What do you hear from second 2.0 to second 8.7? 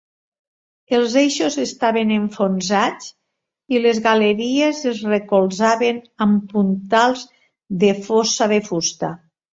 enfonsats i les galeries es recolzaven amb puntals de fossa de